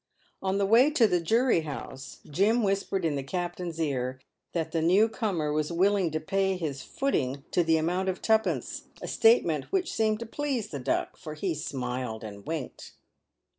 [0.41, 4.19] On the way to the Jury House, Jim whispered in the Captain's ear
[4.51, 8.85] that the new comer was willing to pay his footing to the amount of twopence,
[8.99, 12.93] a statement which seemed to please the Duck, for he smiled and winked.